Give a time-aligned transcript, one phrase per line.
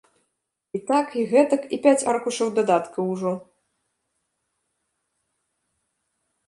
[0.77, 3.37] І так, і гэтак, і пяць аркушаў дадаткаў ужо!